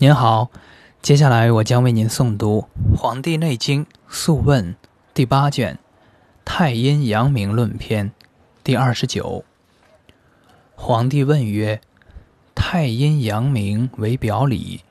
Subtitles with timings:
[0.00, 0.52] 您好，
[1.02, 4.74] 接下来我将为您诵读《黄帝内经·素问》
[5.12, 5.74] 第八卷
[6.44, 8.10] 《太阴阳明论篇》
[8.62, 9.44] 第二十九。
[10.76, 11.80] 皇帝问曰
[12.54, 14.82] ：“太阴阳明为表里，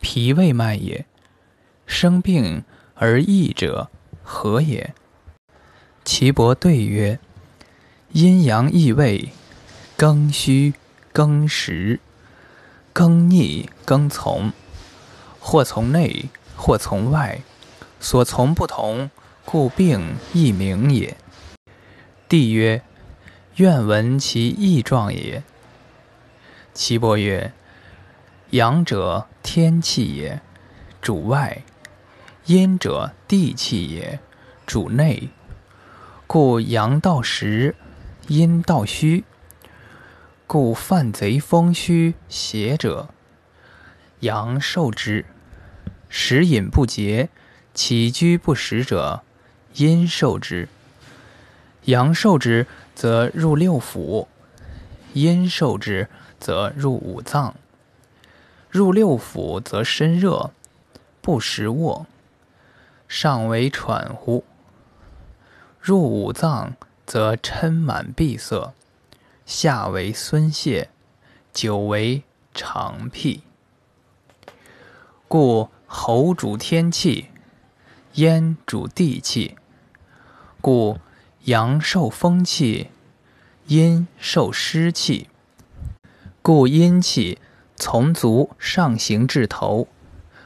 [0.00, 1.04] 脾胃脉也。
[1.84, 2.62] 生病
[2.94, 3.90] 而易者，
[4.22, 4.94] 何也？”
[6.06, 7.18] 岐伯对曰
[8.14, 9.30] ：“阴阳易位，
[9.96, 10.74] 更虚
[11.12, 11.98] 更实。”
[12.98, 14.54] 更逆更从，
[15.38, 17.42] 或从内，或从外，
[18.00, 19.10] 所从不同，
[19.44, 21.14] 故病亦明也。
[22.26, 22.80] 帝曰：
[23.56, 25.42] 愿闻其异状也。
[26.72, 27.52] 岐伯曰：
[28.52, 30.40] 阳者天气也，
[31.02, 31.64] 主外；
[32.46, 34.18] 阴者地气也，
[34.64, 35.28] 主内。
[36.26, 37.76] 故阳道实，
[38.28, 39.22] 阴道虚。
[40.48, 43.08] 故犯贼风虚邪者，
[44.20, 45.24] 阳受之；
[46.08, 47.30] 食饮不节，
[47.74, 49.24] 起居不食者，
[49.74, 50.68] 阴受之。
[51.86, 54.28] 阳受之，则入六腑；
[55.14, 56.08] 阴受之，
[56.38, 57.56] 则入五脏。
[58.70, 60.52] 入六腑，则身热，
[61.20, 62.06] 不食卧，
[63.08, 64.44] 上为喘乎；
[65.80, 66.74] 入五脏，
[67.04, 68.72] 则嗔满闭塞。
[69.46, 70.90] 下为孙泄，
[71.52, 73.44] 久为长辟。
[75.28, 77.28] 故喉主天气，
[78.14, 79.56] 咽主地气。
[80.60, 80.98] 故
[81.44, 82.88] 阳受风气，
[83.68, 85.28] 阴受湿气。
[86.42, 87.38] 故阴气
[87.76, 89.86] 从足上行至头，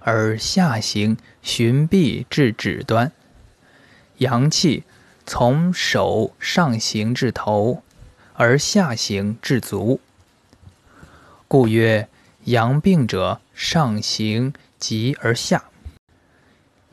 [0.00, 3.10] 而下行循臂至指端；
[4.18, 4.84] 阳气
[5.26, 7.82] 从手上行至头。
[8.38, 9.98] 而下行至足，
[11.48, 12.06] 故曰：
[12.44, 15.64] 阳病者上行急而下，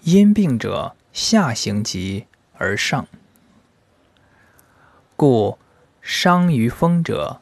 [0.04, 3.06] 阴病者下行急而上。
[5.18, 5.59] 故
[6.02, 7.42] 伤于风者，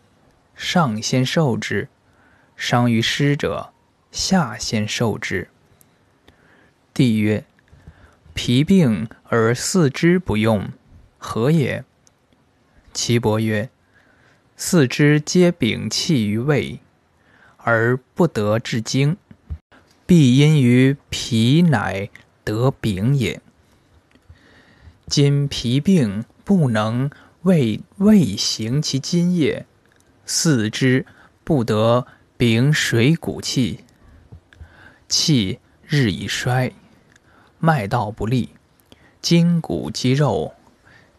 [0.56, 1.88] 上先受之；
[2.56, 3.72] 伤于湿者，
[4.12, 5.48] 下先受之。
[6.92, 7.44] 帝曰：
[8.34, 10.70] 脾病而四肢不用，
[11.20, 11.84] 何也？
[12.96, 13.70] 岐伯曰：
[14.64, 16.80] 四肢皆禀气于胃，
[17.58, 19.18] 而不得至精，
[20.06, 22.12] 必因于脾乃
[22.44, 23.42] 得禀也。
[25.08, 27.10] 今脾病不能
[27.42, 29.66] 为胃行其津液，
[30.28, 31.08] 四肢
[31.44, 32.06] 不得
[32.38, 33.80] 禀水谷气，
[35.10, 35.58] 气
[35.88, 36.72] 日以衰，
[37.58, 38.50] 脉道不利，
[39.24, 40.54] 筋骨肌肉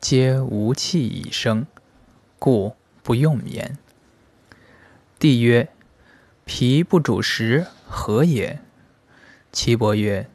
[0.00, 1.66] 皆无气以生，
[2.38, 2.76] 故。
[3.12, 3.76] 不用言。
[5.18, 5.68] 帝曰：
[6.46, 8.58] 脾不主食，何也？
[9.52, 10.30] 岐伯曰：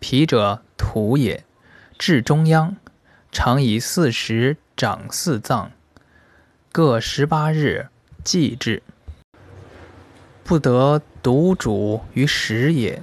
[0.00, 1.44] 脾者土也，
[1.96, 2.74] 至中央，
[3.30, 5.70] 常以四时长四脏，
[6.72, 7.86] 各十八日
[8.24, 8.82] 祭之，
[10.42, 13.00] 不得独主于食也。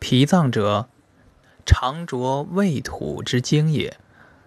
[0.00, 0.88] 脾脏者，
[1.64, 3.96] 常着未土之精也。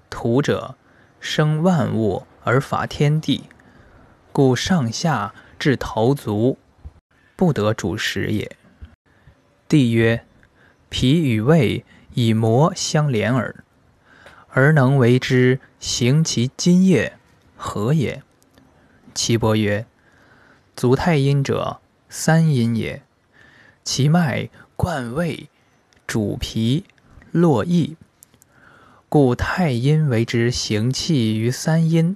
[0.09, 0.75] 土者，
[1.22, 3.46] 生万物而法天地。
[4.31, 6.57] 故上下至头足，
[7.35, 8.56] 不得主食也。
[9.67, 10.23] 帝曰：
[10.90, 13.63] 脾与胃以膜相连耳，
[14.50, 17.13] 而能为之行其津液，
[17.57, 18.23] 何也？
[19.13, 19.85] 岐伯曰：
[20.75, 23.01] 足太阴者，三阴也。
[23.84, 25.50] 其脉贯胃，
[26.06, 26.85] 主脾，
[27.31, 27.97] 络意，
[29.09, 32.16] 故太阴为之行气于三阴。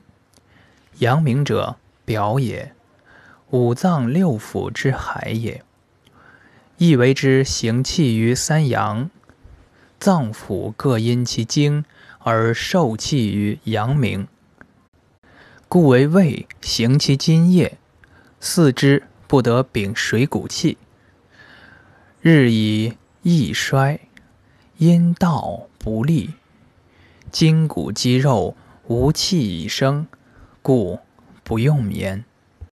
[1.00, 1.78] 阳明者。
[2.06, 2.74] 表也，
[3.52, 5.64] 五脏六腑之海也，
[6.78, 9.10] 亦为之行气于三阳。
[10.00, 11.86] 脏腑各因其精
[12.20, 14.28] 而受气于阳明，
[15.70, 17.78] 故为胃行其津液，
[18.42, 20.78] 四肢不得禀水谷气，
[22.20, 23.98] 日以易衰，
[24.78, 26.34] 阴道不利，
[27.32, 28.58] 筋骨肌肉
[28.88, 30.06] 无气以生，
[30.62, 31.00] 故。
[31.44, 32.24] 不用眠。